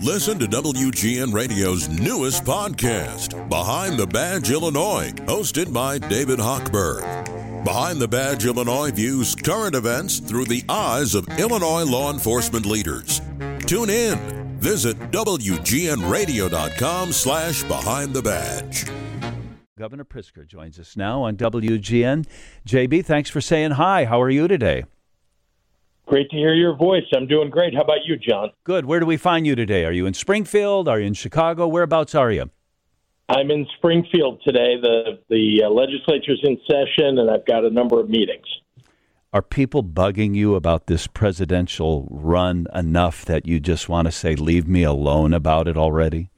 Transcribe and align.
Listen 0.00 0.38
to 0.38 0.46
WGN 0.46 1.32
Radio's 1.32 1.88
newest 1.88 2.44
podcast, 2.44 3.48
Behind 3.48 3.98
the 3.98 4.06
Badge 4.06 4.50
Illinois, 4.50 5.12
hosted 5.26 5.72
by 5.72 5.98
David 5.98 6.38
Hochberg. 6.38 7.64
Behind 7.64 8.00
the 8.00 8.08
Badge 8.08 8.46
Illinois 8.46 8.90
views 8.90 9.34
current 9.36 9.76
events 9.76 10.18
through 10.18 10.46
the 10.46 10.64
eyes 10.68 11.14
of 11.14 11.28
Illinois 11.38 11.84
law 11.84 12.12
enforcement 12.12 12.66
leaders. 12.66 13.20
Tune 13.66 13.90
in. 13.90 14.18
Visit 14.58 14.98
WGNRadio.com 15.12 17.12
slash 17.12 17.62
Behind 17.64 18.12
the 18.12 18.22
Badge. 18.22 18.86
Governor 19.78 20.04
Pritzker 20.04 20.46
joins 20.46 20.78
us 20.78 20.96
now 20.96 21.22
on 21.22 21.36
WGN. 21.36 22.26
JB, 22.66 23.04
thanks 23.04 23.30
for 23.30 23.40
saying 23.40 23.72
hi. 23.72 24.04
How 24.04 24.20
are 24.20 24.30
you 24.30 24.48
today? 24.48 24.84
Great 26.12 26.28
to 26.28 26.36
hear 26.36 26.52
your 26.52 26.76
voice. 26.76 27.04
I'm 27.16 27.26
doing 27.26 27.48
great. 27.48 27.74
How 27.74 27.80
about 27.80 28.04
you, 28.04 28.18
John? 28.18 28.50
Good. 28.64 28.84
Where 28.84 29.00
do 29.00 29.06
we 29.06 29.16
find 29.16 29.46
you 29.46 29.54
today? 29.54 29.86
Are 29.86 29.92
you 29.92 30.04
in 30.04 30.12
Springfield? 30.12 30.86
Are 30.86 31.00
you 31.00 31.06
in 31.06 31.14
Chicago? 31.14 31.66
Whereabouts 31.66 32.14
are 32.14 32.30
you? 32.30 32.50
I'm 33.30 33.50
in 33.50 33.66
Springfield 33.78 34.42
today. 34.44 34.76
The 34.78 35.20
the 35.30 35.62
uh, 35.64 35.70
legislature's 35.70 36.42
in 36.42 36.58
session, 36.70 37.18
and 37.18 37.30
I've 37.30 37.46
got 37.46 37.64
a 37.64 37.70
number 37.70 37.98
of 37.98 38.10
meetings. 38.10 38.44
Are 39.32 39.40
people 39.40 39.82
bugging 39.82 40.34
you 40.34 40.54
about 40.54 40.86
this 40.86 41.06
presidential 41.06 42.06
run 42.10 42.66
enough 42.74 43.24
that 43.24 43.46
you 43.46 43.58
just 43.58 43.88
want 43.88 44.04
to 44.04 44.12
say, 44.12 44.34
"Leave 44.34 44.68
me 44.68 44.82
alone" 44.82 45.32
about 45.32 45.66
it 45.66 45.78
already? 45.78 46.28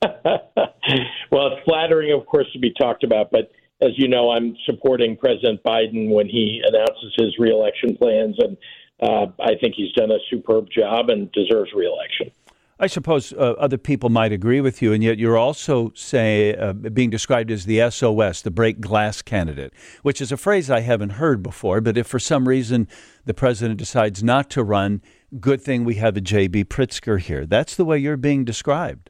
well, 0.04 1.48
it's 1.48 1.64
flattering, 1.64 2.12
of 2.12 2.24
course, 2.26 2.46
to 2.52 2.60
be 2.60 2.72
talked 2.78 3.02
about, 3.02 3.32
but 3.32 3.50
as 3.82 3.90
you 3.96 4.08
know, 4.08 4.30
I'm 4.30 4.56
supporting 4.64 5.16
President 5.16 5.62
Biden 5.62 6.10
when 6.10 6.26
he 6.26 6.62
announces 6.66 7.12
his 7.16 7.38
reelection 7.38 7.96
plans, 7.96 8.36
and 8.38 8.56
uh, 9.00 9.26
I 9.40 9.54
think 9.60 9.74
he's 9.76 9.92
done 9.92 10.10
a 10.10 10.18
superb 10.30 10.68
job 10.70 11.10
and 11.10 11.30
deserves 11.32 11.72
reelection. 11.74 12.30
I 12.78 12.88
suppose 12.88 13.32
uh, 13.32 13.54
other 13.58 13.78
people 13.78 14.10
might 14.10 14.32
agree 14.32 14.60
with 14.60 14.82
you, 14.82 14.92
and 14.92 15.02
yet 15.02 15.18
you're 15.18 15.38
also 15.38 15.92
say 15.94 16.54
uh, 16.54 16.74
being 16.74 17.08
described 17.08 17.50
as 17.50 17.64
the 17.64 17.90
SOS, 17.90 18.42
the 18.42 18.50
break 18.50 18.80
glass 18.80 19.22
candidate, 19.22 19.72
which 20.02 20.20
is 20.20 20.30
a 20.30 20.36
phrase 20.36 20.70
I 20.70 20.80
haven't 20.80 21.10
heard 21.10 21.42
before. 21.42 21.80
But 21.80 21.96
if 21.96 22.06
for 22.06 22.18
some 22.18 22.46
reason 22.46 22.86
the 23.24 23.32
president 23.32 23.78
decides 23.78 24.22
not 24.22 24.50
to 24.50 24.62
run, 24.62 25.00
good 25.40 25.62
thing 25.62 25.84
we 25.84 25.94
have 25.94 26.18
a 26.18 26.20
J.B. 26.20 26.64
Pritzker 26.64 27.18
here. 27.18 27.46
That's 27.46 27.76
the 27.76 27.84
way 27.86 27.96
you're 27.96 28.18
being 28.18 28.44
described. 28.44 29.08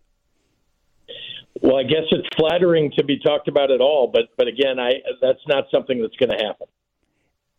Well, 1.61 1.77
I 1.77 1.83
guess 1.83 2.05
it's 2.12 2.28
flattering 2.36 2.92
to 2.96 3.05
be 3.05 3.18
talked 3.18 3.48
about 3.48 3.72
at 3.72 3.80
all, 3.80 4.06
but 4.06 4.28
but 4.36 4.46
again, 4.46 4.78
I 4.78 4.92
that's 5.20 5.41
not 5.48 5.64
something 5.72 6.00
that's 6.00 6.16
going 6.16 6.30
to 6.30 6.44
happen. 6.44 6.68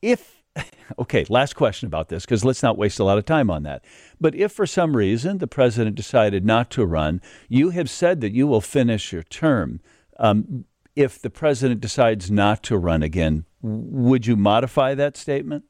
If 0.01 0.36
okay, 0.99 1.25
last 1.29 1.55
question 1.55 1.87
about 1.87 2.09
this 2.09 2.25
because 2.25 2.45
let's 2.45 2.63
not 2.63 2.77
waste 2.77 2.99
a 2.99 3.03
lot 3.03 3.17
of 3.17 3.25
time 3.25 3.49
on 3.49 3.63
that. 3.63 3.83
But 4.19 4.35
if 4.35 4.51
for 4.51 4.65
some 4.65 4.95
reason 4.95 5.37
the 5.37 5.47
president 5.47 5.95
decided 5.95 6.45
not 6.45 6.69
to 6.71 6.85
run, 6.85 7.21
you 7.47 7.71
have 7.71 7.89
said 7.89 8.21
that 8.21 8.31
you 8.31 8.47
will 8.47 8.61
finish 8.61 9.11
your 9.11 9.23
term. 9.23 9.79
Um, 10.19 10.65
if 10.95 11.21
the 11.21 11.29
president 11.29 11.79
decides 11.79 12.31
not 12.31 12.63
to 12.63 12.77
run 12.77 13.03
again, 13.03 13.45
would 13.61 14.25
you 14.25 14.35
modify 14.35 14.95
that 14.95 15.15
statement? 15.15 15.65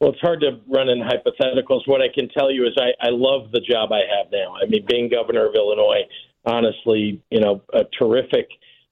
Well, 0.00 0.10
it's 0.10 0.20
hard 0.20 0.40
to 0.40 0.60
run 0.68 0.88
in 0.88 1.00
hypotheticals. 1.00 1.80
What 1.86 2.00
I 2.00 2.06
can 2.12 2.28
tell 2.28 2.52
you 2.52 2.66
is 2.66 2.76
I, 2.76 2.90
I 3.04 3.10
love 3.10 3.50
the 3.52 3.60
job 3.60 3.90
I 3.92 4.02
have 4.16 4.30
now. 4.30 4.54
I 4.60 4.66
mean, 4.66 4.84
being 4.88 5.08
governor 5.08 5.48
of 5.48 5.54
Illinois, 5.56 6.02
honestly, 6.44 7.20
you 7.30 7.40
know, 7.40 7.62
a 7.72 7.82
terrific 7.98 8.48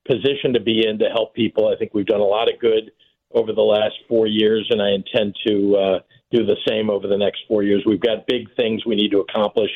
position 0.07 0.53
to 0.55 0.61
be 0.61 0.87
in 0.87 0.99
to 0.99 1.07
help 1.07 1.35
people. 1.35 1.69
I 1.69 1.77
think 1.77 1.95
we've 1.95 2.07
done 2.07 2.21
a 2.21 2.25
lot 2.25 2.53
of 2.53 2.59
good 2.61 2.91
over 3.35 3.53
the 3.53 3.63
last 3.63 3.95
four 4.09 4.27
years, 4.27 4.67
and 4.71 4.81
I 4.81 4.91
intend 4.91 5.35
to 5.47 5.77
uh, 5.77 5.99
do 6.31 6.45
the 6.45 6.57
same 6.69 6.91
over 6.91 7.07
the 7.07 7.19
next 7.19 7.41
four 7.49 7.63
years. 7.63 7.83
We've 7.87 8.01
got 8.01 8.27
big 8.27 8.55
things 8.57 8.85
we 8.87 8.95
need 8.95 9.11
to 9.11 9.21
accomplish 9.21 9.71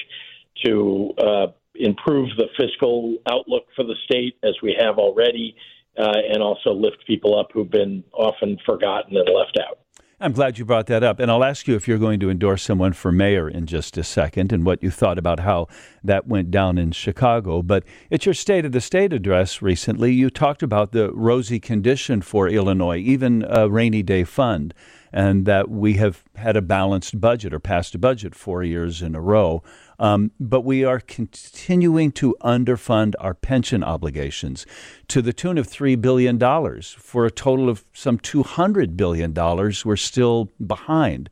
to 0.65 1.13
uh, 1.19 1.47
improve 1.75 2.31
the 2.37 2.49
fiscal 2.59 3.17
outlook 3.31 3.65
for 3.75 3.85
the 3.85 3.97
state, 4.05 4.37
as 4.43 4.55
we 4.63 4.77
have 4.79 4.99
already, 4.99 5.57
uh, 5.99 6.13
and 6.33 6.43
also 6.43 6.73
lift 6.73 6.99
people 7.07 7.39
up 7.39 7.49
who've 7.53 7.71
been 7.71 8.05
often 8.13 8.59
forgotten 8.65 9.17
and 9.17 9.29
left 9.29 9.59
out. 9.61 9.79
I'm 10.23 10.33
glad 10.33 10.59
you 10.59 10.67
brought 10.67 10.87
that 10.89 11.03
up. 11.03 11.19
And 11.19 11.31
I'll 11.31 11.43
ask 11.43 11.67
you 11.67 11.77
if 11.77 11.89
you're 11.89 11.97
going 11.97 12.21
to 12.21 12.29
endorse 12.29 12.63
someone 12.63 12.93
for 12.93 13.11
mayor 13.11 13.49
in 13.49 13.65
just 13.65 13.97
a 13.97 14.05
second 14.05 14.53
and 14.53 14.67
what 14.67 14.83
you 14.83 14.91
thought 14.91 15.17
about 15.17 15.41
how 15.41 15.67
that 16.05 16.27
went 16.27 16.51
down 16.51 16.77
in 16.77 16.93
Chicago. 16.93 17.63
But 17.63 17.85
at 18.13 18.27
your 18.27 18.35
State 18.35 18.67
of 18.67 18.73
the 18.73 18.83
State 18.83 19.15
address 19.15 19.63
recently, 19.63 20.13
you 20.13 20.29
talked 20.29 20.63
about 20.63 20.93
the 20.93 21.11
rosy 21.13 21.59
condition 21.59 22.21
for 22.21 22.51
Illinois, 22.51 22.99
even 22.99 23.47
a 23.49 23.71
rainy 23.71 24.03
day 24.03 24.25
fund, 24.25 24.75
and 25.13 25.47
that 25.47 25.69
we 25.69 25.95
have 25.95 26.25
had 26.37 26.57
a 26.57 26.63
balanced 26.63 27.21
budget 27.21 27.53
or 27.53 27.59
passed 27.59 27.95
a 27.95 27.99
budget 27.99 28.35
four 28.35 28.63
years 28.63 29.03
in 29.03 29.15
a 29.15 29.21
row. 29.21 29.63
Um, 29.99 30.31
but 30.41 30.63
we 30.63 30.85
are 30.85 31.01
continuing 31.01 32.13
to 32.13 32.37
underfund 32.43 33.15
our 33.21 33.35
pension 33.35 33.85
obligations 33.85 34.65
to 35.09 35.21
the 35.21 35.33
tune 35.33 35.59
of 35.59 35.67
$3 35.67 36.01
billion 36.01 36.39
for 36.83 37.27
a 37.27 37.31
total 37.31 37.69
of 37.69 37.85
some 37.93 38.19
$200 38.19 38.97
billion. 38.97 39.35
We're 39.35 39.97
still 39.97 40.51
behind. 40.65 41.29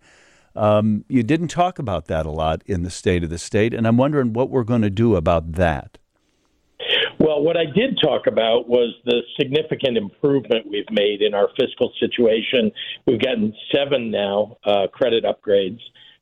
Um, 0.55 1.05
you 1.09 1.23
didn't 1.23 1.49
talk 1.49 1.79
about 1.79 2.07
that 2.07 2.27
a 2.27 2.31
lot 2.31 2.63
in 2.67 2.83
the 2.83 2.91
state 2.91 3.23
of 3.23 3.31
the 3.31 3.39
state, 3.39 3.73
and 3.73 3.87
I'm 3.87 3.97
wondering 3.97 4.33
what 4.33 4.51
we're 4.51 4.65
going 4.65 4.83
to 4.83 4.91
do 4.91 5.15
about 5.15 5.53
that. 5.53 5.99
Well, 7.19 7.43
what 7.43 7.57
I 7.57 7.65
did 7.65 7.99
talk 8.01 8.29
about 8.29 8.69
was 8.69 8.95
the 9.05 9.23
significant 9.39 9.97
improvement 9.97 10.67
we've 10.71 10.91
made 10.93 11.21
in 11.21 11.35
our 11.35 11.49
fiscal 11.59 11.93
situation. 11.99 12.71
We've 13.07 13.21
gotten 13.21 13.53
seven 13.75 14.11
now 14.11 14.57
uh, 14.65 14.87
credit 14.93 15.25
upgrades 15.25 15.81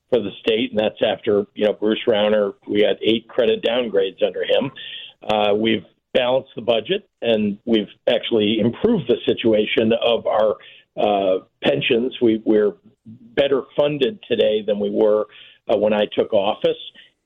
for 0.08 0.20
the 0.20 0.30
state, 0.40 0.70
and 0.70 0.80
that's 0.80 1.02
after 1.06 1.44
you 1.54 1.66
know 1.66 1.74
Bruce 1.74 2.00
Rauner. 2.06 2.54
We 2.66 2.80
had 2.80 2.96
eight 3.02 3.28
credit 3.28 3.62
downgrades 3.62 4.24
under 4.24 4.42
him. 4.42 4.70
Uh, 5.22 5.54
we've 5.54 5.84
balanced 6.14 6.52
the 6.56 6.62
budget, 6.62 7.08
and 7.20 7.58
we've 7.66 7.90
actually 8.08 8.58
improved 8.58 9.04
the 9.06 9.16
situation 9.26 9.92
of 10.02 10.26
our 10.26 10.56
uh, 10.96 11.44
pensions. 11.62 12.16
We, 12.22 12.42
we're 12.46 12.72
better 13.04 13.62
funded 13.76 14.18
today 14.26 14.62
than 14.66 14.80
we 14.80 14.90
were 14.90 15.26
uh, 15.68 15.76
when 15.76 15.92
I 15.92 16.06
took 16.06 16.32
office, 16.32 16.78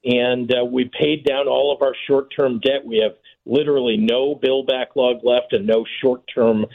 and 0.04 0.52
uh, 0.52 0.64
we 0.64 0.90
paid 0.98 1.24
down 1.24 1.48
all 1.48 1.74
of 1.74 1.82
our 1.82 1.94
short-term 2.06 2.60
debt. 2.60 2.84
We 2.84 2.98
have 3.02 3.16
literally 3.44 3.96
no 3.96 4.34
bill 4.34 4.64
backlog 4.64 5.24
left, 5.24 5.52
and 5.52 5.66
no 5.66 5.84
short-term 6.00 6.66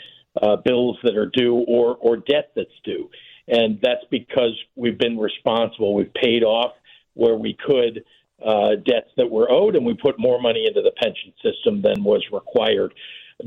uh, 0.42 0.58
bills 0.58 0.98
that 1.04 1.16
are 1.16 1.30
due 1.34 1.56
or 1.68 1.96
or 1.96 2.18
debt 2.18 2.52
that's 2.56 2.70
due 2.84 3.10
and 3.48 3.80
that's 3.82 4.04
because 4.10 4.60
we've 4.76 4.98
been 4.98 5.18
responsible. 5.18 5.94
We've 5.94 6.14
paid 6.14 6.44
off 6.44 6.74
where 7.14 7.36
we 7.36 7.58
could 7.66 8.04
uh, 8.46 8.76
debts 8.86 9.12
that 9.18 9.30
were 9.30 9.50
owed, 9.50 9.76
and 9.76 9.86
we 9.86 9.94
put 9.94 10.20
more 10.20 10.42
money 10.42 10.66
into 10.68 10.82
the 10.82 10.92
pension 11.02 11.34
system 11.44 11.82
than 11.82 12.04
was 12.04 12.24
required. 12.32 12.94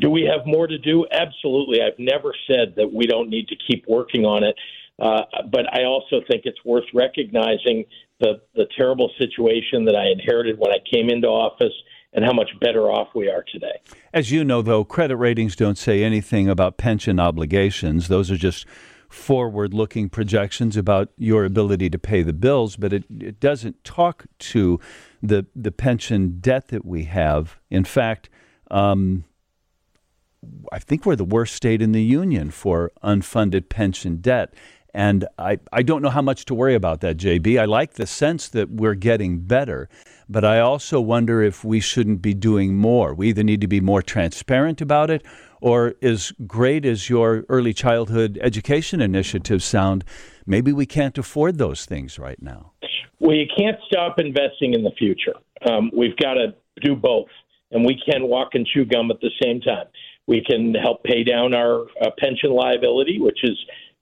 Do 0.00 0.10
we 0.10 0.22
have 0.22 0.46
more 0.46 0.66
to 0.66 0.78
do? 0.78 1.06
Absolutely. 1.10 1.80
I've 1.82 1.98
never 1.98 2.32
said 2.46 2.74
that 2.76 2.92
we 2.92 3.06
don't 3.06 3.28
need 3.28 3.48
to 3.48 3.56
keep 3.56 3.84
working 3.88 4.24
on 4.24 4.44
it, 4.44 4.54
uh, 4.98 5.22
but 5.50 5.66
I 5.72 5.84
also 5.84 6.20
think 6.28 6.42
it's 6.44 6.64
worth 6.64 6.84
recognizing 6.94 7.84
the 8.20 8.40
the 8.54 8.66
terrible 8.76 9.10
situation 9.18 9.84
that 9.84 9.94
I 9.94 10.08
inherited 10.10 10.58
when 10.58 10.72
I 10.72 10.78
came 10.92 11.08
into 11.08 11.28
office 11.28 11.72
and 12.12 12.24
how 12.24 12.32
much 12.32 12.50
better 12.60 12.90
off 12.90 13.08
we 13.14 13.28
are 13.28 13.44
today. 13.52 13.80
As 14.12 14.32
you 14.32 14.42
know, 14.44 14.62
though, 14.62 14.84
credit 14.84 15.16
ratings 15.16 15.54
don't 15.54 15.78
say 15.78 16.02
anything 16.02 16.48
about 16.48 16.78
pension 16.78 17.20
obligations. 17.20 18.08
Those 18.08 18.30
are 18.30 18.36
just 18.36 18.66
forward 19.08 19.72
looking 19.72 20.08
projections 20.08 20.76
about 20.76 21.10
your 21.16 21.44
ability 21.44 21.90
to 21.90 21.98
pay 21.98 22.22
the 22.22 22.32
bills, 22.32 22.76
but 22.76 22.92
it, 22.92 23.04
it 23.20 23.40
doesn't 23.40 23.82
talk 23.84 24.26
to 24.38 24.78
the, 25.22 25.46
the 25.56 25.72
pension 25.72 26.38
debt 26.40 26.68
that 26.68 26.84
we 26.84 27.04
have. 27.04 27.58
In 27.70 27.84
fact, 27.84 28.28
um, 28.70 29.24
I 30.72 30.78
think 30.78 31.06
we're 31.06 31.16
the 31.16 31.24
worst 31.24 31.54
state 31.54 31.82
in 31.82 31.92
the 31.92 32.02
union 32.02 32.50
for 32.50 32.92
unfunded 33.02 33.68
pension 33.68 34.18
debt. 34.18 34.54
And 34.94 35.26
I, 35.38 35.58
I 35.72 35.82
don't 35.82 36.02
know 36.02 36.10
how 36.10 36.22
much 36.22 36.44
to 36.46 36.54
worry 36.54 36.74
about 36.74 37.00
that, 37.02 37.18
JB. 37.18 37.60
I 37.60 37.66
like 37.66 37.94
the 37.94 38.06
sense 38.06 38.48
that 38.48 38.70
we're 38.70 38.94
getting 38.94 39.40
better, 39.40 39.88
but 40.28 40.44
I 40.44 40.60
also 40.60 41.00
wonder 41.00 41.42
if 41.42 41.64
we 41.64 41.80
shouldn't 41.80 42.22
be 42.22 42.34
doing 42.34 42.74
more. 42.74 43.14
We 43.14 43.28
either 43.28 43.42
need 43.42 43.60
to 43.60 43.68
be 43.68 43.80
more 43.80 44.02
transparent 44.02 44.80
about 44.80 45.10
it 45.10 45.24
or 45.60 45.94
as 46.02 46.32
great 46.46 46.84
as 46.84 47.08
your 47.08 47.44
early 47.48 47.74
childhood 47.74 48.38
education 48.42 49.00
initiatives 49.00 49.64
sound, 49.64 50.04
maybe 50.46 50.72
we 50.72 50.86
can't 50.86 51.16
afford 51.18 51.58
those 51.58 51.84
things 51.84 52.18
right 52.18 52.40
now. 52.40 52.72
Well, 53.20 53.34
you 53.34 53.46
can't 53.56 53.76
stop 53.86 54.18
investing 54.18 54.74
in 54.74 54.84
the 54.84 54.92
future. 54.92 55.34
Um, 55.68 55.90
we've 55.96 56.16
got 56.16 56.34
to 56.34 56.54
do 56.80 56.94
both, 56.94 57.28
and 57.72 57.84
we 57.84 58.00
can 58.08 58.28
walk 58.28 58.50
and 58.54 58.66
chew 58.66 58.84
gum 58.84 59.10
at 59.10 59.20
the 59.20 59.30
same 59.42 59.60
time. 59.60 59.86
We 60.26 60.44
can 60.44 60.74
help 60.74 61.02
pay 61.04 61.24
down 61.24 61.54
our 61.54 61.82
uh, 62.00 62.10
pension 62.18 62.50
liability, 62.52 63.18
which 63.18 63.38
is 63.42 63.58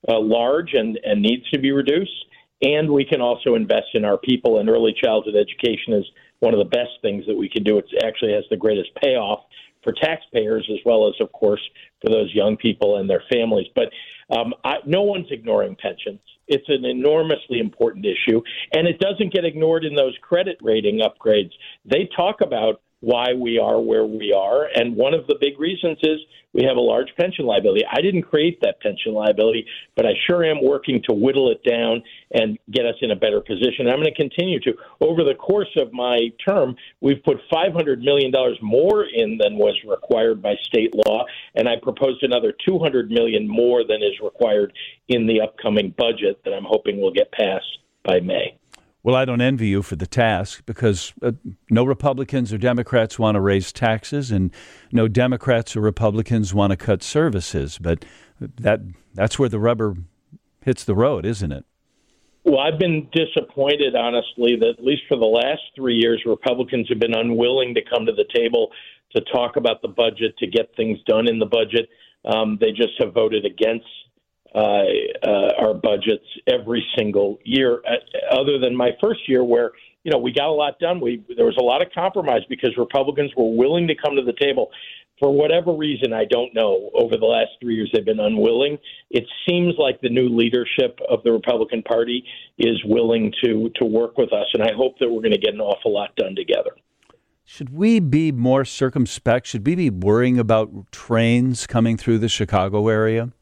uh, 0.08 0.18
large 0.20 0.70
and, 0.74 0.98
and 1.04 1.22
needs 1.22 1.48
to 1.50 1.58
be 1.58 1.72
reduced, 1.72 2.24
and 2.62 2.90
we 2.90 3.04
can 3.04 3.20
also 3.20 3.54
invest 3.54 3.88
in 3.94 4.04
our 4.04 4.18
people. 4.18 4.58
And 4.58 4.68
early 4.68 4.94
childhood 5.02 5.34
education 5.34 5.92
is 5.92 6.04
one 6.40 6.54
of 6.54 6.58
the 6.58 6.64
best 6.64 6.90
things 7.02 7.24
that 7.26 7.36
we 7.36 7.48
can 7.48 7.62
do. 7.62 7.78
It 7.78 7.86
actually 8.04 8.32
has 8.32 8.44
the 8.50 8.56
greatest 8.56 8.90
payoff 9.02 9.40
for 9.82 9.92
taxpayers 9.92 10.68
as 10.72 10.78
well 10.84 11.06
as, 11.08 11.14
of 11.20 11.30
course, 11.32 11.60
for 12.00 12.10
those 12.10 12.34
young 12.34 12.56
people 12.56 12.96
and 12.98 13.08
their 13.08 13.22
families. 13.32 13.66
But 13.74 13.90
um, 14.36 14.52
I, 14.64 14.76
no 14.84 15.02
one's 15.02 15.28
ignoring 15.30 15.76
pensions. 15.76 16.20
it's 16.48 16.68
an 16.68 16.84
enormously 16.84 17.58
important 17.60 18.04
issue, 18.04 18.40
and 18.72 18.86
it 18.86 18.98
doesn't 18.98 19.32
get 19.32 19.44
ignored 19.44 19.84
in 19.84 19.94
those 19.94 20.16
credit 20.22 20.58
rating 20.62 21.00
upgrades. 21.00 21.52
They 21.84 22.08
talk 22.16 22.40
about 22.40 22.80
why 23.00 23.34
we 23.34 23.58
are 23.58 23.80
where 23.80 24.06
we 24.06 24.32
are. 24.32 24.68
And 24.74 24.96
one 24.96 25.14
of 25.14 25.26
the 25.26 25.36
big 25.40 25.58
reasons 25.60 25.98
is 26.02 26.18
we 26.52 26.64
have 26.64 26.78
a 26.78 26.80
large 26.80 27.08
pension 27.18 27.44
liability. 27.44 27.84
I 27.90 28.00
didn't 28.00 28.22
create 28.22 28.60
that 28.62 28.80
pension 28.80 29.12
liability, 29.12 29.66
but 29.94 30.06
I 30.06 30.12
sure 30.26 30.42
am 30.42 30.64
working 30.64 31.02
to 31.06 31.14
whittle 31.14 31.50
it 31.50 31.62
down 31.62 32.02
and 32.32 32.58
get 32.70 32.86
us 32.86 32.94
in 33.02 33.10
a 33.10 33.16
better 33.16 33.42
position. 33.42 33.88
I'm 33.88 34.00
going 34.00 34.04
to 34.04 34.14
continue 34.14 34.58
to. 34.60 34.72
Over 35.02 35.22
the 35.22 35.34
course 35.34 35.68
of 35.76 35.92
my 35.92 36.30
term, 36.46 36.76
we've 37.02 37.22
put 37.22 37.36
$500 37.52 38.00
million 38.00 38.32
more 38.62 39.04
in 39.04 39.36
than 39.36 39.58
was 39.58 39.76
required 39.86 40.40
by 40.40 40.54
state 40.62 40.94
law, 41.06 41.26
and 41.54 41.68
I 41.68 41.76
proposed 41.76 42.22
another 42.22 42.54
200 42.66 43.10
million 43.10 43.46
more 43.46 43.84
than 43.84 44.02
is 44.02 44.18
required 44.22 44.72
in 45.08 45.26
the 45.26 45.42
upcoming 45.42 45.94
budget 45.96 46.40
that 46.44 46.54
I'm 46.54 46.64
hoping 46.64 47.00
will 47.00 47.12
get 47.12 47.30
passed 47.32 47.78
by 48.02 48.20
May. 48.20 48.56
Well, 49.06 49.14
I 49.14 49.24
don't 49.24 49.40
envy 49.40 49.68
you 49.68 49.82
for 49.82 49.94
the 49.94 50.08
task 50.08 50.66
because 50.66 51.14
uh, 51.22 51.30
no 51.70 51.84
Republicans 51.84 52.52
or 52.52 52.58
Democrats 52.58 53.20
want 53.20 53.36
to 53.36 53.40
raise 53.40 53.72
taxes, 53.72 54.32
and 54.32 54.50
no 54.90 55.06
Democrats 55.06 55.76
or 55.76 55.80
Republicans 55.80 56.52
want 56.52 56.72
to 56.72 56.76
cut 56.76 57.04
services. 57.04 57.78
But 57.80 58.04
that 58.40 58.80
that's 59.14 59.38
where 59.38 59.48
the 59.48 59.60
rubber 59.60 59.94
hits 60.64 60.82
the 60.82 60.96
road, 60.96 61.24
isn't 61.24 61.52
it? 61.52 61.64
Well, 62.42 62.58
I've 62.58 62.80
been 62.80 63.08
disappointed, 63.12 63.94
honestly, 63.94 64.56
that 64.56 64.74
at 64.76 64.84
least 64.84 65.02
for 65.06 65.16
the 65.16 65.24
last 65.24 65.62
three 65.76 65.94
years, 65.94 66.20
Republicans 66.26 66.88
have 66.88 66.98
been 66.98 67.14
unwilling 67.14 67.74
to 67.74 67.82
come 67.88 68.06
to 68.06 68.12
the 68.12 68.26
table 68.34 68.72
to 69.14 69.22
talk 69.32 69.54
about 69.54 69.82
the 69.82 69.88
budget, 69.88 70.36
to 70.38 70.48
get 70.48 70.74
things 70.74 70.98
done 71.06 71.28
in 71.28 71.38
the 71.38 71.46
budget. 71.46 71.88
Um, 72.24 72.58
they 72.60 72.72
just 72.72 72.94
have 72.98 73.14
voted 73.14 73.44
against 73.44 73.86
uh, 74.56 74.84
uh, 75.22 75.52
our 75.60 75.74
budgets 75.74 76.24
every 76.46 76.82
single 76.96 77.38
year, 77.44 77.82
uh, 77.86 78.40
other 78.40 78.58
than 78.58 78.74
my 78.74 78.90
first 79.02 79.20
year 79.28 79.44
where 79.44 79.72
you 80.02 80.10
know 80.10 80.16
we 80.16 80.32
got 80.32 80.48
a 80.48 80.52
lot 80.52 80.78
done. 80.78 80.98
We 80.98 81.22
there 81.36 81.44
was 81.44 81.58
a 81.60 81.62
lot 81.62 81.82
of 81.82 81.88
compromise 81.94 82.40
because 82.48 82.70
Republicans 82.78 83.30
were 83.36 83.54
willing 83.54 83.86
to 83.88 83.94
come 83.94 84.16
to 84.16 84.22
the 84.22 84.32
table. 84.40 84.70
For 85.18 85.30
whatever 85.30 85.72
reason, 85.72 86.14
I 86.14 86.24
don't 86.30 86.54
know. 86.54 86.90
Over 86.94 87.18
the 87.18 87.26
last 87.26 87.50
three 87.60 87.74
years, 87.74 87.90
they've 87.92 88.04
been 88.04 88.20
unwilling. 88.20 88.78
It 89.10 89.24
seems 89.46 89.74
like 89.78 90.00
the 90.00 90.08
new 90.08 90.28
leadership 90.28 90.98
of 91.10 91.22
the 91.22 91.32
Republican 91.32 91.82
Party 91.82 92.24
is 92.56 92.82
willing 92.86 93.34
to 93.44 93.68
to 93.76 93.84
work 93.84 94.16
with 94.16 94.32
us, 94.32 94.46
and 94.54 94.62
I 94.62 94.72
hope 94.74 94.98
that 95.00 95.10
we're 95.10 95.20
going 95.20 95.32
to 95.32 95.38
get 95.38 95.52
an 95.52 95.60
awful 95.60 95.92
lot 95.92 96.16
done 96.16 96.34
together. 96.34 96.70
Should 97.44 97.76
we 97.76 98.00
be 98.00 98.32
more 98.32 98.64
circumspect? 98.64 99.44
Should 99.44 99.66
we 99.66 99.74
be 99.74 99.90
worrying 99.90 100.38
about 100.38 100.90
trains 100.92 101.66
coming 101.66 101.98
through 101.98 102.18
the 102.18 102.28
Chicago 102.28 102.88
area? 102.88 103.32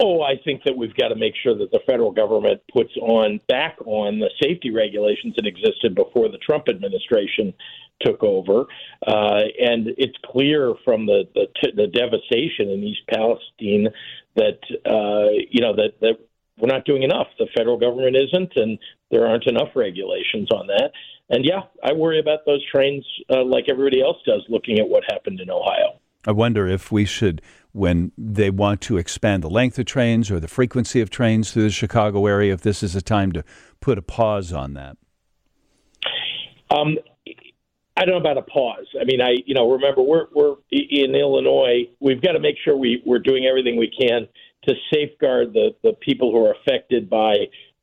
Oh, 0.00 0.22
I 0.22 0.34
think 0.44 0.62
that 0.64 0.76
we've 0.76 0.94
got 0.94 1.08
to 1.08 1.16
make 1.16 1.34
sure 1.42 1.58
that 1.58 1.72
the 1.72 1.80
federal 1.84 2.12
government 2.12 2.60
puts 2.72 2.96
on 2.98 3.40
back 3.48 3.76
on 3.84 4.20
the 4.20 4.30
safety 4.40 4.70
regulations 4.70 5.34
that 5.34 5.46
existed 5.46 5.96
before 5.96 6.28
the 6.28 6.38
Trump 6.38 6.68
administration 6.68 7.52
took 8.00 8.22
over, 8.22 8.66
uh, 9.04 9.42
and 9.60 9.88
it's 9.98 10.16
clear 10.24 10.74
from 10.84 11.06
the 11.06 11.24
the, 11.34 11.48
the 11.74 11.86
devastation 11.88 12.70
in 12.70 12.84
East 12.84 13.00
Palestine 13.12 13.88
that 14.36 14.60
uh, 14.86 15.34
you 15.50 15.60
know 15.60 15.74
that 15.74 15.94
that 16.00 16.18
we're 16.60 16.68
not 16.68 16.84
doing 16.84 17.02
enough. 17.02 17.26
The 17.38 17.48
federal 17.56 17.76
government 17.76 18.16
isn't, 18.16 18.52
and 18.54 18.78
there 19.10 19.26
aren't 19.26 19.46
enough 19.46 19.70
regulations 19.74 20.48
on 20.52 20.68
that. 20.68 20.92
And 21.30 21.44
yeah, 21.44 21.62
I 21.82 21.92
worry 21.92 22.20
about 22.20 22.46
those 22.46 22.64
trains 22.70 23.04
uh, 23.30 23.44
like 23.44 23.64
everybody 23.68 24.00
else 24.00 24.18
does, 24.24 24.44
looking 24.48 24.78
at 24.78 24.88
what 24.88 25.02
happened 25.10 25.40
in 25.40 25.50
Ohio. 25.50 25.98
I 26.26 26.32
wonder 26.32 26.66
if 26.66 26.90
we 26.90 27.04
should, 27.04 27.40
when 27.78 28.10
they 28.18 28.50
want 28.50 28.80
to 28.80 28.96
expand 28.98 29.42
the 29.42 29.48
length 29.48 29.78
of 29.78 29.86
trains 29.86 30.30
or 30.30 30.40
the 30.40 30.48
frequency 30.48 31.00
of 31.00 31.10
trains 31.10 31.52
through 31.52 31.62
the 31.62 31.70
Chicago 31.70 32.26
area, 32.26 32.52
if 32.52 32.62
this 32.62 32.82
is 32.82 32.96
a 32.96 33.00
time 33.00 33.30
to 33.32 33.44
put 33.80 33.96
a 33.96 34.02
pause 34.02 34.52
on 34.52 34.74
that. 34.74 34.96
Um, 36.70 36.96
I 37.96 38.04
don't 38.04 38.10
know 38.10 38.20
about 38.20 38.36
a 38.36 38.42
pause. 38.42 38.86
I 39.00 39.04
mean, 39.04 39.20
I 39.20 39.36
you 39.46 39.54
know 39.54 39.70
remember 39.70 40.02
we're 40.02 40.26
we're 40.34 40.56
in 40.70 41.14
Illinois. 41.14 41.88
We've 42.00 42.20
got 42.20 42.32
to 42.32 42.40
make 42.40 42.56
sure 42.64 42.76
we 42.76 43.02
we're 43.06 43.18
doing 43.20 43.46
everything 43.46 43.76
we 43.76 43.90
can 43.90 44.28
to 44.64 44.74
safeguard 44.92 45.52
the 45.52 45.70
the 45.82 45.92
people 46.00 46.32
who 46.32 46.44
are 46.44 46.54
affected 46.54 47.08
by 47.08 47.34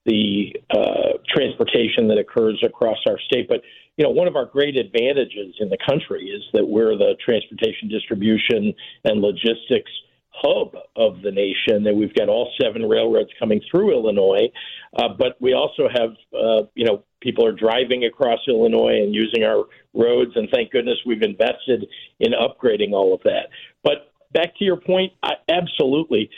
the 0.05 0.55
uh, 0.69 1.17
transportation 1.27 2.07
that 2.07 2.17
occurs 2.17 2.61
across 2.65 2.97
our 3.07 3.19
state. 3.19 3.47
But 3.47 3.61
you 3.97 4.03
know, 4.03 4.11
one 4.11 4.27
of 4.27 4.35
our 4.35 4.45
great 4.45 4.75
advantages 4.75 5.55
in 5.59 5.69
the 5.69 5.77
country 5.87 6.25
is 6.25 6.43
that 6.53 6.65
we're 6.65 6.97
the 6.97 7.15
transportation 7.23 7.87
distribution 7.87 8.73
and 9.05 9.21
logistics 9.21 9.91
hub 10.29 10.75
of 10.97 11.21
the 11.21 11.31
nation. 11.31 11.83
That 11.83 11.95
we've 11.95 12.13
got 12.13 12.27
all 12.27 12.51
seven 12.61 12.83
railroads 12.83 13.29
coming 13.39 13.61
through 13.71 13.93
Illinois, 13.93 14.51
uh, 14.97 15.09
but 15.17 15.37
we 15.39 15.53
also 15.53 15.87
have, 15.87 16.11
uh, 16.33 16.67
you 16.75 16.85
know, 16.85 17.03
people 17.21 17.45
are 17.45 17.53
driving 17.53 18.03
across 18.03 18.39
Illinois 18.47 19.01
and 19.01 19.15
using 19.15 19.43
our 19.43 19.63
roads, 19.93 20.31
and 20.35 20.49
thank 20.53 20.71
goodness 20.71 20.97
we've 21.05 21.23
invested 21.23 21.87
in 22.19 22.33
upgrading 22.33 22.91
all 22.91 23.13
of 23.13 23.21
that. 23.23 23.47
But 23.83 24.11
back 24.33 24.57
to 24.57 24.65
your 24.65 24.77
point, 24.77 25.13
I, 25.23 25.35
absolutely, 25.49 26.29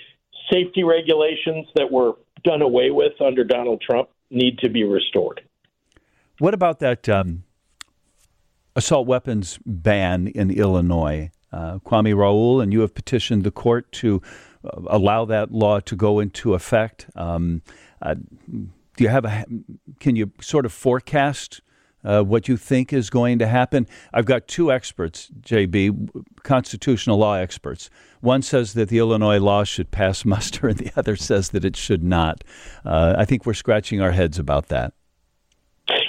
safety 0.52 0.84
regulations 0.84 1.68
that 1.76 1.92
were 1.92 2.14
done 2.48 2.62
away 2.62 2.92
with 2.92 3.20
under 3.22 3.44
Donald 3.44 3.82
Trump 3.82 4.10
need 4.30 4.58
to 4.60 4.70
be 4.70 4.84
restored. 4.84 5.42
What 6.40 6.54
about 6.54 6.80
that 6.80 7.10
um, 7.10 7.44
assault 8.78 9.08
weapons 9.08 9.60
ban 9.66 10.28
in 10.28 10.52
Illinois. 10.52 11.32
Uh, 11.52 11.80
Kwame 11.80 12.16
Raoul 12.16 12.62
and 12.62 12.72
you 12.72 12.82
have 12.82 12.94
petitioned 12.94 13.44
the 13.44 13.52
court 13.52 13.92
to 13.94 14.22
uh, 14.64 14.82
allow 14.88 15.26
that 15.26 15.52
law 15.52 15.80
to 15.80 15.96
go 15.96 16.20
into 16.20 16.54
effect. 16.54 17.08
Um, 17.16 17.64
uh, 18.02 18.14
do 18.16 19.04
you 19.04 19.10
have 19.10 19.26
a? 19.26 19.46
Can 20.00 20.16
you 20.16 20.32
sort 20.42 20.66
of 20.66 20.74
forecast 20.74 21.62
uh, 22.04 22.24
what 22.24 22.48
you 22.48 22.58
think 22.58 22.94
is 22.94 23.10
going 23.10 23.40
to 23.40 23.48
happen? 23.48 23.88
I've 24.14 24.26
got 24.26 24.48
two 24.48 24.72
experts, 24.72 25.30
JB, 25.42 26.10
constitutional 26.44 27.18
law 27.18 27.36
experts. 27.36 27.90
One 28.22 28.42
says 28.42 28.74
that 28.74 28.90
the 28.90 28.98
Illinois 29.00 29.40
law 29.40 29.64
should 29.64 29.92
pass 29.92 30.26
muster, 30.26 30.68
and 30.68 30.78
the 30.78 30.92
other 30.96 31.16
says 31.16 31.50
that 31.50 31.66
it 31.66 31.76
should 31.76 32.04
not. 32.04 32.44
Uh, 32.86 33.16
I 33.18 33.26
think 33.26 33.46
we're 33.46 33.54
scratching 33.54 34.02
our 34.02 34.12
heads 34.12 34.40
about 34.40 34.68
that. 34.68 34.94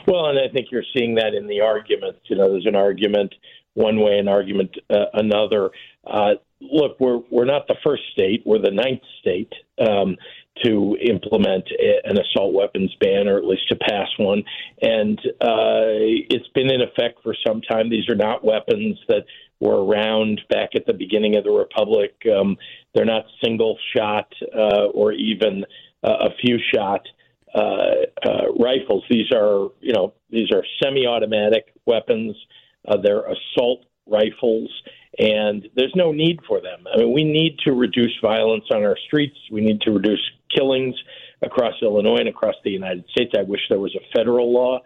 Well, 0.07 0.27
and 0.27 0.39
I 0.39 0.53
think 0.53 0.69
you're 0.71 0.83
seeing 0.97 1.17
that 1.17 1.35
in 1.35 1.47
the 1.47 1.61
arguments. 1.61 2.21
You 2.25 2.37
know, 2.37 2.51
there's 2.51 2.67
an 2.67 2.75
argument 2.75 3.35
one 3.75 4.01
way, 4.01 4.19
an 4.19 4.29
argument 4.29 4.75
uh, 4.91 5.05
another. 5.15 5.71
Uh, 6.05 6.35
look, 6.61 6.99
we're 6.99 7.21
we're 7.31 7.45
not 7.45 7.69
the 7.69 7.77
first 7.85 8.03
state; 8.13 8.43
we're 8.45 8.59
the 8.59 8.71
ninth 8.71 9.03
state 9.21 9.53
um, 9.79 10.17
to 10.65 10.97
implement 11.01 11.65
an 12.05 12.19
assault 12.19 12.53
weapons 12.53 12.95
ban, 13.01 13.29
or 13.29 13.39
at 13.39 13.45
least 13.45 13.69
to 13.69 13.77
pass 13.77 14.09
one. 14.19 14.43
And 14.83 15.19
uh, 15.41 15.99
it's 16.31 16.49
been 16.55 16.73
in 16.73 16.81
effect 16.83 17.23
for 17.23 17.35
some 17.47 17.61
time. 17.63 17.91
These 17.91 18.09
are 18.09 18.15
not 18.15 18.45
weapons 18.45 18.99
that 19.09 19.25
were 19.61 19.85
around 19.85 20.41
back 20.51 20.71
at 20.75 20.87
the 20.87 20.93
beginning 20.93 21.37
of 21.37 21.45
the 21.45 21.51
republic. 21.51 22.15
Um, 22.33 22.57
they're 22.95 23.05
not 23.05 23.25
single 23.43 23.77
shot 23.97 24.33
uh, 24.57 24.87
or 24.95 25.13
even 25.13 25.65
uh, 26.05 26.29
a 26.29 26.31
few 26.41 26.59
shot 26.75 27.03
uh, 27.55 27.95
uh, 28.25 28.53
rifles. 28.59 29.05
These 29.11 29.33
are, 29.33 29.69
you 29.81 29.93
know, 29.93 30.15
these 30.31 30.51
are 30.53 30.63
semi-automatic 30.83 31.73
weapons. 31.87 32.37
Uh, 32.87 32.99
they're 33.03 33.25
assault 33.25 33.85
rifles, 34.09 34.71
and 35.19 35.69
there's 35.75 35.95
no 35.95 36.13
need 36.13 36.41
for 36.47 36.61
them. 36.61 36.87
I 36.93 36.99
mean, 36.99 37.13
we 37.13 37.25
need 37.25 37.59
to 37.67 37.73
reduce 37.73 38.17
violence 38.23 38.65
on 38.71 38.83
our 38.85 38.97
streets. 39.07 39.37
We 39.51 39.61
need 39.61 39.81
to 39.83 39.91
reduce 39.91 40.23
killings 40.55 40.95
across 41.43 41.75
Illinois 41.83 42.19
and 42.19 42.29
across 42.29 42.55
the 42.65 42.71
United 42.71 43.05
States. 43.11 43.33
I 43.39 43.43
wish 43.43 43.61
there 43.69 43.79
was 43.79 43.95
a 43.95 44.17
federal 44.17 44.53
law 44.53 44.81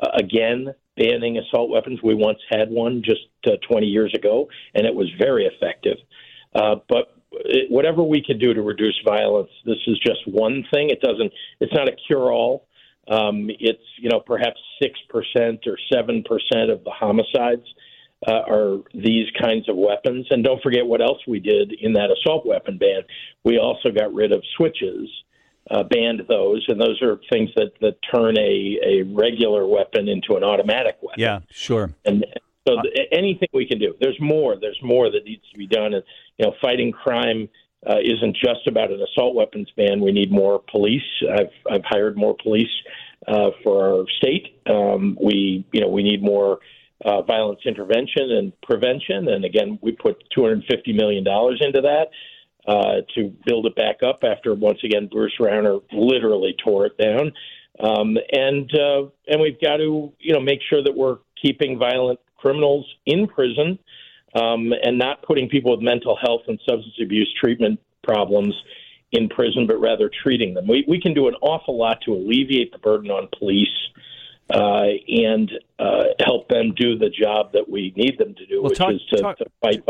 uh, 0.00 0.08
again 0.14 0.74
banning 0.96 1.38
assault 1.38 1.70
weapons. 1.70 2.00
We 2.02 2.14
once 2.14 2.38
had 2.50 2.70
one 2.70 3.02
just 3.04 3.22
uh, 3.46 3.52
20 3.68 3.86
years 3.86 4.12
ago, 4.14 4.48
and 4.74 4.86
it 4.86 4.94
was 4.94 5.10
very 5.18 5.46
effective. 5.46 5.96
Uh, 6.54 6.76
but 6.88 7.16
whatever 7.70 8.02
we 8.02 8.22
can 8.22 8.38
do 8.38 8.52
to 8.52 8.62
reduce 8.62 8.98
violence, 9.04 9.50
this 9.64 9.78
is 9.86 9.98
just 9.98 10.20
one 10.26 10.64
thing. 10.72 10.90
It 10.90 11.00
doesn't. 11.00 11.32
It's 11.60 11.72
not 11.72 11.88
a 11.88 11.96
cure-all. 12.06 12.66
Um, 13.08 13.48
it's 13.58 13.82
you 13.98 14.10
know 14.10 14.20
perhaps 14.20 14.60
six 14.80 14.98
percent 15.08 15.66
or 15.66 15.76
seven 15.92 16.22
percent 16.22 16.70
of 16.70 16.84
the 16.84 16.90
homicides 16.90 17.66
uh, 18.26 18.42
are 18.48 18.78
these 18.94 19.26
kinds 19.40 19.68
of 19.68 19.76
weapons. 19.76 20.26
And 20.30 20.44
don't 20.44 20.62
forget 20.62 20.86
what 20.86 21.00
else 21.00 21.18
we 21.26 21.40
did 21.40 21.72
in 21.72 21.94
that 21.94 22.10
assault 22.10 22.46
weapon 22.46 22.78
ban. 22.78 23.02
We 23.44 23.58
also 23.58 23.90
got 23.90 24.12
rid 24.14 24.32
of 24.32 24.42
switches, 24.56 25.08
uh, 25.70 25.82
banned 25.84 26.22
those, 26.28 26.64
and 26.68 26.80
those 26.80 27.00
are 27.02 27.20
things 27.30 27.50
that 27.56 27.72
that 27.80 27.96
turn 28.14 28.38
a 28.38 28.78
a 28.84 29.02
regular 29.02 29.66
weapon 29.66 30.08
into 30.08 30.36
an 30.36 30.44
automatic 30.44 30.98
weapon. 31.02 31.20
Yeah, 31.20 31.40
sure. 31.50 31.94
And 32.04 32.24
so 32.66 32.78
uh, 32.78 32.82
anything 33.10 33.48
we 33.52 33.66
can 33.66 33.78
do. 33.78 33.94
There's 34.00 34.20
more. 34.20 34.56
There's 34.60 34.78
more 34.82 35.10
that 35.10 35.24
needs 35.24 35.42
to 35.52 35.58
be 35.58 35.66
done. 35.66 35.94
And 35.94 36.04
you 36.38 36.46
know, 36.46 36.54
fighting 36.60 36.92
crime 36.92 37.48
uh, 37.88 37.98
isn't 38.02 38.36
just 38.36 38.66
about 38.66 38.90
an 38.90 39.02
assault 39.02 39.34
weapons 39.34 39.68
ban. 39.76 40.00
We 40.00 40.12
need 40.12 40.30
more 40.30 40.62
police. 40.70 41.02
I've 41.28 41.50
I've 41.70 41.84
hired 41.84 42.16
more 42.16 42.36
police 42.40 42.70
uh, 43.26 43.50
for 43.62 43.98
our 43.98 44.04
state. 44.18 44.60
Um, 44.68 45.18
we 45.20 45.66
you 45.72 45.80
know 45.80 45.88
we 45.88 46.02
need 46.02 46.22
more. 46.22 46.58
Uh, 47.04 47.20
violence 47.22 47.60
intervention 47.66 48.30
and 48.30 48.52
prevention, 48.62 49.28
and 49.28 49.44
again, 49.44 49.78
we 49.82 49.92
put 49.92 50.22
250 50.34 50.92
million 50.92 51.24
dollars 51.24 51.60
into 51.60 51.80
that. 51.80 52.08
uh, 52.66 53.02
to 53.14 53.32
build 53.44 53.66
it 53.66 53.74
back 53.74 54.02
up 54.02 54.20
after 54.22 54.54
once 54.54 54.78
again 54.84 55.08
Bruce 55.10 55.32
Rauner 55.40 55.80
literally 55.92 56.54
tore 56.64 56.86
it 56.86 56.96
down. 56.96 57.32
Um, 57.80 58.16
and 58.30 58.70
uh, 58.78 59.08
and 59.26 59.40
we've 59.40 59.60
got 59.60 59.78
to 59.78 60.12
you 60.20 60.32
know 60.32 60.40
make 60.40 60.60
sure 60.70 60.82
that 60.82 60.94
we're 60.96 61.18
keeping 61.42 61.78
violent 61.78 62.20
criminals 62.36 62.86
in 63.06 63.26
prison 63.26 63.78
um, 64.34 64.72
and 64.82 64.98
not 64.98 65.22
putting 65.22 65.48
people 65.48 65.72
with 65.72 65.80
mental 65.80 66.16
health 66.20 66.42
and 66.48 66.58
substance 66.68 66.94
abuse 67.02 67.32
treatment 67.42 67.80
problems 68.04 68.54
in 69.12 69.28
prison, 69.28 69.66
but 69.66 69.80
rather 69.80 70.10
treating 70.22 70.54
them. 70.54 70.66
We 70.68 70.84
we 70.86 71.00
can 71.00 71.14
do 71.14 71.28
an 71.28 71.34
awful 71.42 71.76
lot 71.76 72.00
to 72.06 72.12
alleviate 72.12 72.72
the 72.72 72.78
burden 72.78 73.10
on 73.10 73.28
police. 73.38 73.68
Uh, 74.52 74.88
and 75.08 75.50
help 76.32 76.48
them 76.48 76.72
do 76.74 76.96
the 76.96 77.10
job 77.10 77.52
that 77.52 77.68
we 77.68 77.92
need 77.96 78.18
them 78.18 78.34
to 78.34 78.46
do, 78.46 78.62
well, 78.62 78.70
which 78.70 78.78
talk, 78.78 78.92
is 78.92 79.00
to, 79.10 79.16
talk, 79.18 79.38
to 79.38 79.46
fight 79.60 79.82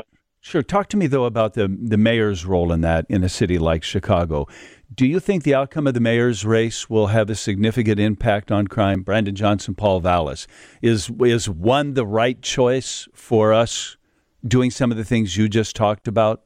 Sure. 0.44 0.62
Talk 0.62 0.88
to 0.88 0.96
me, 0.96 1.06
though, 1.06 1.24
about 1.24 1.54
the, 1.54 1.68
the 1.68 1.96
mayor's 1.96 2.44
role 2.44 2.72
in 2.72 2.80
that 2.80 3.06
in 3.08 3.22
a 3.22 3.28
city 3.28 3.60
like 3.60 3.84
Chicago. 3.84 4.48
Do 4.92 5.06
you 5.06 5.20
think 5.20 5.44
the 5.44 5.54
outcome 5.54 5.86
of 5.86 5.94
the 5.94 6.00
mayor's 6.00 6.44
race 6.44 6.90
will 6.90 7.06
have 7.06 7.30
a 7.30 7.36
significant 7.36 8.00
impact 8.00 8.50
on 8.50 8.66
crime? 8.66 9.02
Brandon 9.02 9.36
Johnson, 9.36 9.76
Paul 9.76 10.00
Vallas, 10.00 10.48
Is, 10.82 11.12
is 11.20 11.48
one 11.48 11.94
the 11.94 12.04
right 12.04 12.42
choice 12.42 13.06
for 13.14 13.52
us 13.52 13.96
doing 14.44 14.72
some 14.72 14.90
of 14.90 14.96
the 14.96 15.04
things 15.04 15.36
you 15.36 15.48
just 15.48 15.76
talked 15.76 16.08
about? 16.08 16.42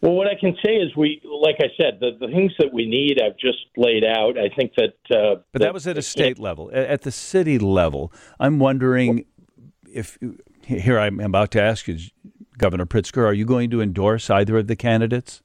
Well, 0.00 0.12
what 0.12 0.28
I 0.28 0.38
can 0.38 0.56
say 0.64 0.74
is 0.76 0.94
we, 0.96 1.20
like 1.24 1.56
I 1.58 1.68
said, 1.76 1.98
the, 2.00 2.10
the 2.20 2.28
things 2.28 2.52
that 2.60 2.72
we 2.72 2.86
need 2.86 3.20
I've 3.20 3.36
just 3.36 3.58
laid 3.76 4.04
out. 4.04 4.38
I 4.38 4.48
think 4.54 4.72
that. 4.76 4.94
Uh, 5.10 5.42
but 5.52 5.54
that, 5.54 5.58
that 5.60 5.74
was 5.74 5.86
at 5.88 5.98
a 5.98 6.02
state 6.02 6.38
level. 6.38 6.70
At 6.72 7.02
the 7.02 7.10
city 7.10 7.58
level, 7.58 8.12
I'm 8.38 8.60
wondering 8.60 9.24
if 9.92 10.16
here 10.62 11.00
I'm 11.00 11.18
about 11.18 11.50
to 11.52 11.62
ask 11.62 11.88
you, 11.88 11.98
Governor 12.56 12.86
Pritzker, 12.86 13.24
are 13.24 13.32
you 13.32 13.44
going 13.44 13.70
to 13.70 13.80
endorse 13.80 14.30
either 14.30 14.58
of 14.58 14.68
the 14.68 14.76
candidates? 14.76 15.42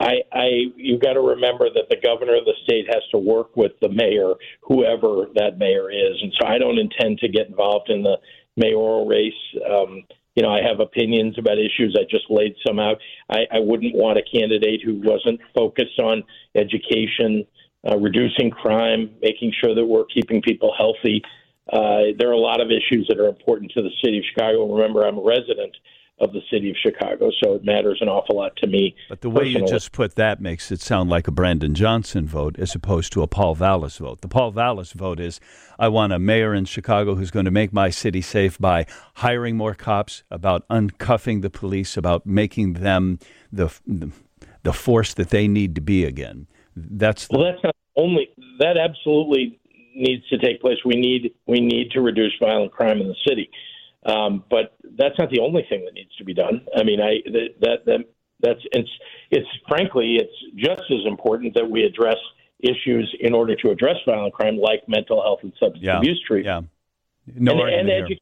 I, 0.00 0.16
I 0.32 0.48
you've 0.76 1.00
got 1.00 1.14
to 1.14 1.20
remember 1.20 1.66
that 1.72 1.86
the 1.88 1.96
governor 2.02 2.36
of 2.36 2.44
the 2.44 2.54
state 2.64 2.86
has 2.88 3.02
to 3.12 3.18
work 3.18 3.56
with 3.56 3.72
the 3.80 3.88
mayor, 3.88 4.34
whoever 4.62 5.26
that 5.34 5.56
mayor 5.56 5.90
is, 5.90 6.20
and 6.20 6.32
so 6.38 6.46
I 6.46 6.58
don't 6.58 6.78
intend 6.78 7.18
to 7.20 7.28
get 7.28 7.46
involved 7.46 7.88
in 7.88 8.02
the 8.02 8.16
mayoral 8.56 9.06
race. 9.06 9.32
Um, 9.70 10.02
you 10.34 10.42
know, 10.42 10.50
I 10.50 10.60
have 10.62 10.80
opinions 10.80 11.38
about 11.38 11.58
issues. 11.58 11.96
I 11.98 12.04
just 12.10 12.28
laid 12.28 12.56
some 12.66 12.78
out. 12.78 12.98
I, 13.30 13.46
I 13.52 13.58
wouldn't 13.60 13.94
want 13.94 14.18
a 14.18 14.22
candidate 14.22 14.82
who 14.84 15.00
wasn't 15.02 15.40
focused 15.54 15.98
on 15.98 16.24
education, 16.54 17.46
uh, 17.88 17.96
reducing 17.98 18.50
crime, 18.50 19.10
making 19.22 19.52
sure 19.62 19.74
that 19.74 19.84
we're 19.84 20.06
keeping 20.06 20.42
people 20.42 20.74
healthy. 20.76 21.22
Uh, 21.72 22.12
there 22.18 22.28
are 22.28 22.32
a 22.32 22.38
lot 22.38 22.60
of 22.60 22.68
issues 22.70 23.06
that 23.08 23.18
are 23.18 23.28
important 23.28 23.70
to 23.72 23.82
the 23.82 23.90
city 24.04 24.18
of 24.18 24.24
Chicago. 24.32 24.74
Remember, 24.74 25.06
I'm 25.06 25.18
a 25.18 25.22
resident 25.22 25.76
of 26.20 26.32
the 26.32 26.40
city 26.50 26.70
of 26.70 26.76
Chicago, 26.76 27.30
so 27.42 27.54
it 27.54 27.64
matters 27.64 27.98
an 28.00 28.08
awful 28.08 28.36
lot 28.36 28.54
to 28.56 28.68
me. 28.68 28.94
But 29.08 29.20
the 29.20 29.30
way 29.30 29.46
personally. 29.46 29.60
you 29.62 29.66
just 29.66 29.90
put 29.90 30.14
that 30.14 30.40
makes 30.40 30.70
it 30.70 30.80
sound 30.80 31.10
like 31.10 31.26
a 31.26 31.32
Brandon 31.32 31.74
Johnson 31.74 32.26
vote 32.26 32.56
as 32.58 32.74
opposed 32.74 33.12
to 33.14 33.22
a 33.22 33.26
Paul 33.26 33.56
Vallas 33.56 33.98
vote. 33.98 34.20
The 34.20 34.28
Paul 34.28 34.52
Vallas 34.52 34.92
vote 34.92 35.18
is 35.18 35.40
I 35.78 35.88
want 35.88 36.12
a 36.12 36.20
mayor 36.20 36.54
in 36.54 36.66
Chicago 36.66 37.16
who's 37.16 37.32
going 37.32 37.46
to 37.46 37.50
make 37.50 37.72
my 37.72 37.90
city 37.90 38.20
safe 38.20 38.58
by 38.58 38.86
hiring 39.14 39.56
more 39.56 39.74
cops, 39.74 40.22
about 40.30 40.68
uncuffing 40.68 41.42
the 41.42 41.50
police, 41.50 41.96
about 41.96 42.24
making 42.24 42.74
them 42.74 43.18
the 43.52 43.72
the 44.62 44.72
force 44.72 45.14
that 45.14 45.30
they 45.30 45.46
need 45.46 45.74
to 45.74 45.80
be 45.80 46.04
again. 46.04 46.46
That's 46.76 47.28
the, 47.28 47.38
well, 47.38 47.52
that's 47.52 47.62
not 47.62 47.76
only 47.96 48.28
that 48.58 48.76
absolutely 48.76 49.60
needs 49.94 50.26
to 50.28 50.38
take 50.38 50.60
place. 50.60 50.78
We 50.84 50.96
need 50.96 51.34
we 51.46 51.60
need 51.60 51.90
to 51.92 52.00
reduce 52.00 52.32
violent 52.40 52.72
crime 52.72 53.00
in 53.00 53.08
the 53.08 53.16
city, 53.26 53.50
um, 54.04 54.44
but 54.50 54.76
that's 54.98 55.18
not 55.18 55.30
the 55.30 55.40
only 55.40 55.64
thing 55.68 55.84
that 55.84 55.94
needs 55.94 56.14
to 56.16 56.24
be 56.24 56.34
done. 56.34 56.66
I 56.76 56.82
mean, 56.82 57.00
I 57.00 57.20
that 57.60 57.84
that 57.86 58.04
that's 58.40 58.60
it's 58.72 58.90
it's 59.30 59.48
frankly 59.68 60.16
it's 60.16 60.56
just 60.56 60.82
as 60.90 61.06
important 61.06 61.54
that 61.54 61.68
we 61.68 61.84
address 61.84 62.18
issues 62.60 63.14
in 63.20 63.34
order 63.34 63.54
to 63.56 63.70
address 63.70 63.96
violent 64.06 64.34
crime 64.34 64.56
like 64.56 64.82
mental 64.88 65.22
health 65.22 65.40
and 65.42 65.52
substance 65.58 65.84
yeah, 65.84 65.98
abuse 65.98 66.22
treatment. 66.26 66.68
Yeah, 67.26 67.34
no 67.38 67.64
and, 67.64 67.74
and 67.74 67.90
education. 67.90 68.20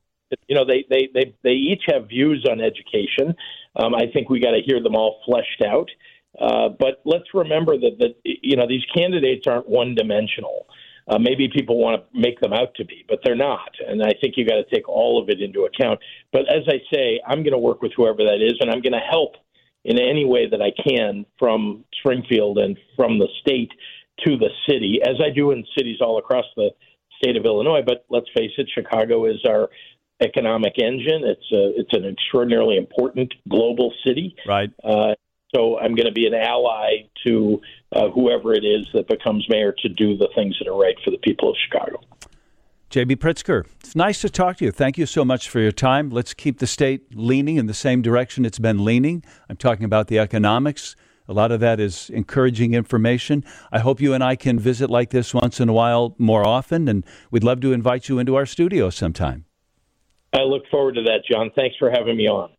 You 0.48 0.56
know, 0.56 0.64
they, 0.64 0.84
they 0.88 1.08
they 1.12 1.34
they 1.42 1.50
each 1.50 1.82
have 1.88 2.08
views 2.08 2.46
on 2.50 2.60
education. 2.60 3.34
Um, 3.76 3.94
I 3.94 4.06
think 4.12 4.30
we 4.30 4.40
got 4.40 4.52
to 4.52 4.62
hear 4.64 4.82
them 4.82 4.94
all 4.94 5.20
fleshed 5.26 5.62
out. 5.66 5.90
Uh, 6.40 6.70
but 6.70 7.02
let's 7.04 7.34
remember 7.34 7.76
that 7.76 7.98
that 7.98 8.14
you 8.24 8.56
know 8.56 8.66
these 8.66 8.84
candidates 8.94 9.46
aren't 9.46 9.68
one 9.68 9.94
dimensional 9.94 10.66
uh, 11.08 11.18
maybe 11.18 11.48
people 11.48 11.78
want 11.78 12.00
to 12.00 12.18
make 12.18 12.40
them 12.40 12.52
out 12.52 12.74
to 12.76 12.84
be, 12.84 13.04
but 13.08 13.20
they're 13.24 13.34
not. 13.36 13.70
And 13.86 14.02
I 14.02 14.12
think 14.20 14.34
you 14.36 14.46
got 14.46 14.56
to 14.56 14.74
take 14.74 14.88
all 14.88 15.20
of 15.20 15.28
it 15.28 15.40
into 15.40 15.64
account. 15.64 16.00
But 16.32 16.42
as 16.42 16.62
I 16.68 16.80
say, 16.92 17.20
I'm 17.26 17.42
going 17.42 17.52
to 17.52 17.58
work 17.58 17.82
with 17.82 17.92
whoever 17.96 18.18
that 18.18 18.40
is, 18.40 18.54
and 18.60 18.70
I'm 18.70 18.82
going 18.82 18.92
to 18.92 18.98
help 18.98 19.34
in 19.84 19.98
any 19.98 20.24
way 20.24 20.48
that 20.48 20.62
I 20.62 20.70
can 20.86 21.26
from 21.38 21.84
Springfield 21.98 22.58
and 22.58 22.78
from 22.96 23.18
the 23.18 23.28
state 23.40 23.70
to 24.24 24.36
the 24.36 24.50
city, 24.68 25.00
as 25.02 25.16
I 25.24 25.30
do 25.30 25.50
in 25.50 25.64
cities 25.76 25.98
all 26.00 26.18
across 26.18 26.44
the 26.56 26.70
state 27.20 27.36
of 27.36 27.44
Illinois. 27.44 27.82
But 27.84 28.04
let's 28.08 28.26
face 28.36 28.52
it, 28.58 28.68
Chicago 28.72 29.26
is 29.26 29.44
our 29.48 29.70
economic 30.22 30.74
engine. 30.78 31.24
It's 31.24 31.52
a, 31.52 31.80
it's 31.80 31.92
an 31.92 32.04
extraordinarily 32.04 32.76
important 32.76 33.34
global 33.48 33.92
city. 34.06 34.36
Right. 34.46 34.70
Uh, 34.84 35.14
so 35.54 35.78
I'm 35.78 35.94
going 35.94 36.06
to 36.06 36.12
be 36.12 36.26
an 36.26 36.34
ally 36.34 37.08
to 37.26 37.60
uh, 37.92 38.08
whoever 38.10 38.54
it 38.54 38.64
is 38.64 38.86
that 38.94 39.08
becomes 39.08 39.46
mayor 39.48 39.74
to 39.82 39.88
do 39.88 40.16
the 40.16 40.28
things 40.34 40.56
that 40.58 40.68
are 40.68 40.78
right 40.78 40.96
for 41.04 41.10
the 41.10 41.18
people 41.18 41.50
of 41.50 41.56
Chicago. 41.68 42.00
JB 42.90 43.16
Pritzker, 43.16 43.64
it's 43.80 43.96
nice 43.96 44.20
to 44.20 44.28
talk 44.28 44.58
to 44.58 44.66
you. 44.66 44.70
Thank 44.70 44.98
you 44.98 45.06
so 45.06 45.24
much 45.24 45.48
for 45.48 45.60
your 45.60 45.72
time. 45.72 46.10
Let's 46.10 46.34
keep 46.34 46.58
the 46.58 46.66
state 46.66 47.16
leaning 47.16 47.56
in 47.56 47.66
the 47.66 47.74
same 47.74 48.02
direction 48.02 48.44
it's 48.44 48.58
been 48.58 48.84
leaning. 48.84 49.24
I'm 49.48 49.56
talking 49.56 49.84
about 49.84 50.08
the 50.08 50.18
economics. 50.18 50.94
A 51.28 51.32
lot 51.32 51.52
of 51.52 51.60
that 51.60 51.80
is 51.80 52.10
encouraging 52.10 52.74
information. 52.74 53.44
I 53.70 53.78
hope 53.78 54.00
you 54.00 54.12
and 54.12 54.22
I 54.22 54.36
can 54.36 54.58
visit 54.58 54.90
like 54.90 55.10
this 55.10 55.32
once 55.32 55.60
in 55.60 55.68
a 55.68 55.72
while 55.72 56.14
more 56.18 56.46
often, 56.46 56.88
and 56.88 57.04
we'd 57.30 57.44
love 57.44 57.60
to 57.60 57.72
invite 57.72 58.08
you 58.08 58.18
into 58.18 58.34
our 58.34 58.44
studio 58.44 58.90
sometime. 58.90 59.46
I 60.34 60.42
look 60.42 60.64
forward 60.70 60.96
to 60.96 61.02
that, 61.04 61.20
John. 61.30 61.50
Thanks 61.54 61.76
for 61.78 61.90
having 61.90 62.16
me 62.16 62.26
on. 62.26 62.50